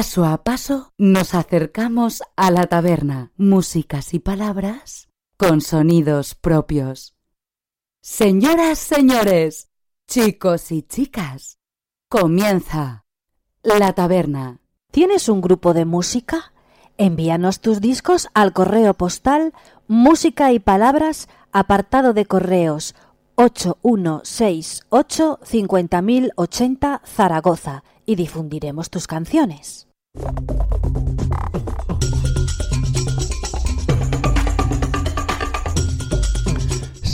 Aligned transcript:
Paso 0.00 0.24
a 0.24 0.42
paso 0.42 0.94
nos 0.96 1.34
acercamos 1.34 2.22
a 2.34 2.50
la 2.50 2.68
taberna, 2.68 3.32
músicas 3.36 4.14
y 4.14 4.18
palabras 4.18 5.10
con 5.36 5.60
sonidos 5.60 6.34
propios. 6.34 7.14
Señoras, 8.00 8.78
señores, 8.78 9.68
chicos 10.08 10.72
y 10.72 10.80
chicas, 10.80 11.58
comienza 12.08 13.04
la 13.62 13.92
taberna. 13.92 14.62
¿Tienes 14.90 15.28
un 15.28 15.42
grupo 15.42 15.74
de 15.74 15.84
música? 15.84 16.54
Envíanos 16.96 17.60
tus 17.60 17.82
discos 17.82 18.28
al 18.32 18.54
correo 18.54 18.94
postal 18.94 19.52
música 19.86 20.50
y 20.50 20.60
palabras 20.60 21.28
apartado 21.52 22.14
de 22.14 22.24
correos 22.24 22.94
8168 23.34 25.40
50080 25.44 27.02
Zaragoza 27.04 27.84
y 28.06 28.14
difundiremos 28.14 28.88
tus 28.88 29.06
canciones. 29.06 29.89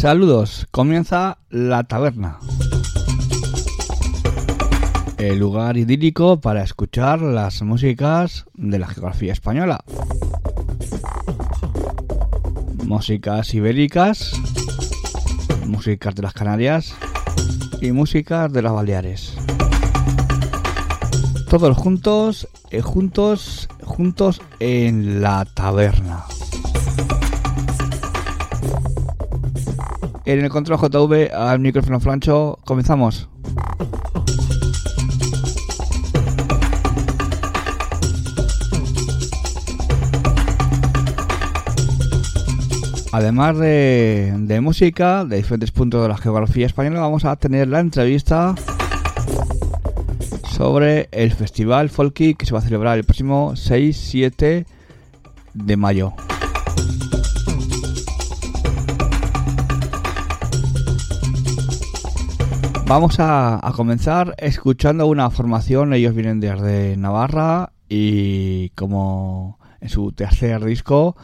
Saludos, 0.07 0.67
comienza 0.71 1.39
La 1.49 1.85
Taberna. 1.85 2.39
El 5.17 5.39
lugar 5.39 5.79
idílico 5.79 6.41
para 6.41 6.63
escuchar 6.63 7.23
las 7.23 7.63
músicas 7.63 8.45
de 8.55 8.79
la 8.79 8.89
geografía 8.89 9.33
española. 9.33 9.81
Músicas 12.85 13.55
ibéricas, 13.55 14.33
músicas 15.67 16.15
de 16.15 16.23
las 16.23 16.35
Canarias 16.35 16.95
y 17.81 17.91
músicas 17.93 18.53
de 18.53 18.63
las 18.63 18.73
Baleares. 18.75 19.37
Todos 21.49 21.77
juntos, 21.77 22.49
eh, 22.71 22.83
juntos, 22.83 23.69
juntos 23.85 24.43
en 24.59 25.23
la 25.23 25.45
taberna. 25.45 26.25
En 30.25 30.41
el 30.41 30.51
control 30.51 30.81
JV 30.81 31.33
al 31.33 31.61
micrófono 31.61 32.01
flancho, 32.01 32.59
comenzamos. 32.65 33.29
Además 43.13 43.57
de, 43.57 44.35
de, 44.37 44.61
música, 44.61 45.25
de 45.25 45.37
diferentes 45.37 45.71
puntos 45.71 46.03
de 46.03 46.09
la 46.09 46.19
geografía 46.19 46.67
española, 46.67 47.01
vamos 47.01 47.25
a 47.25 47.37
tener 47.37 47.69
la 47.69 47.81
entrevista 47.81 48.55
sobre 50.57 51.11
el 51.13 51.33
Festival 51.33 51.91
Folky 51.91 52.35
que 52.35 52.47
se 52.47 52.55
va 52.55 52.61
a 52.61 52.63
celebrar 52.63 52.97
el 52.97 53.05
próximo 53.05 53.53
6-7 53.53 54.65
de 55.53 55.77
mayo. 55.77 56.15
Vamos 62.87 63.17
a, 63.19 63.61
comenzar 63.77 64.35
escuchando 64.39 65.07
una 65.09 65.29
formación, 65.29 65.93
ellos 65.93 66.15
vienen 66.15 66.41
desde 66.41 66.97
Navarra 66.97 67.73
y 67.91 68.71
como 68.71 69.59
en 69.83 69.91
su 69.91 70.13
tercer 70.13 70.65
disco 70.65 71.17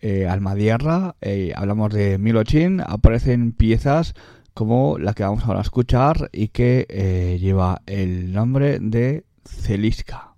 eh, 0.00 0.28
Almadierra, 0.28 1.16
eh, 1.20 1.52
hablamos 1.56 1.92
de 1.92 2.18
Milochin, 2.18 2.82
aparecen 2.86 3.50
piezas 3.50 4.14
como 4.54 4.98
la 4.98 5.14
que 5.14 5.22
vamos 5.22 5.44
ahora 5.44 5.60
a 5.60 5.62
escuchar 5.62 6.30
y 6.32 6.48
que 6.48 6.86
eh, 6.88 7.38
lleva 7.40 7.82
el 7.86 8.32
nombre 8.32 8.78
de 8.80 9.24
Celisca. 9.44 10.34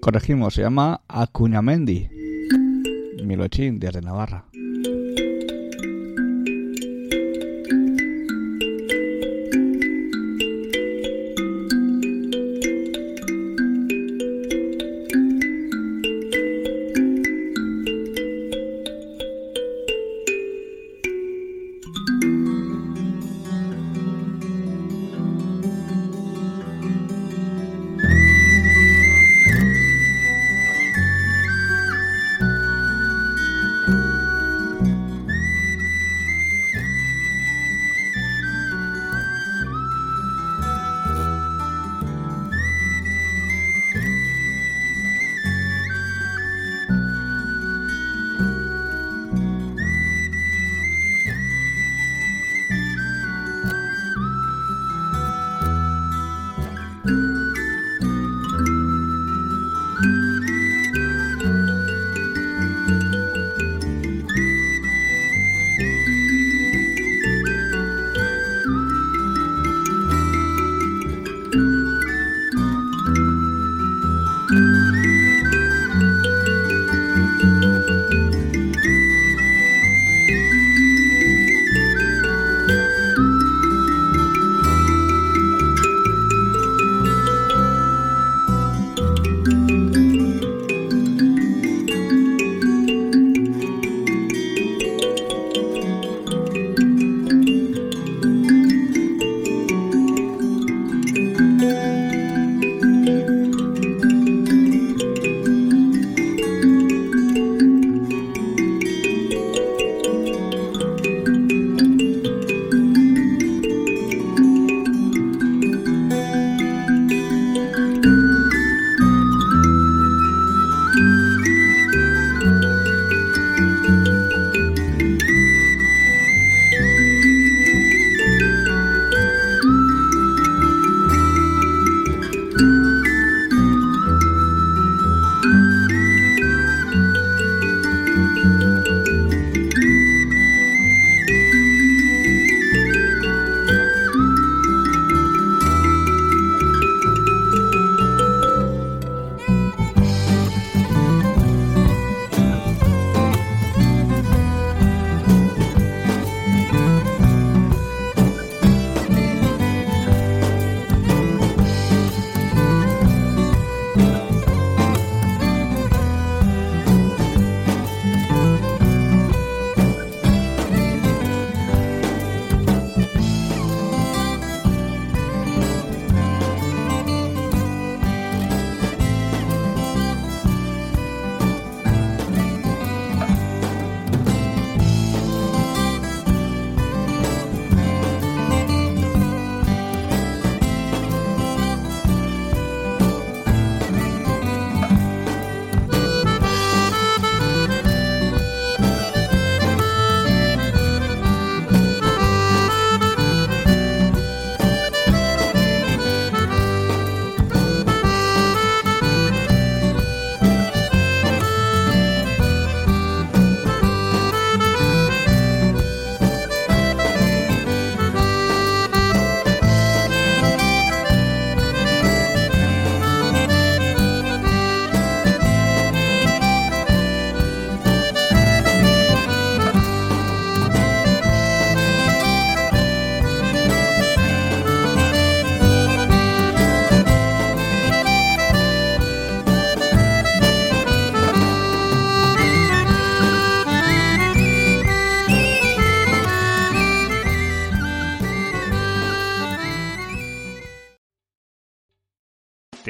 Corregimos, 0.00 0.54
se 0.54 0.62
llama 0.62 1.02
Acuñamendi, 1.06 2.08
Milochín, 3.22 3.78
desde 3.78 4.00
Navarra. 4.00 4.47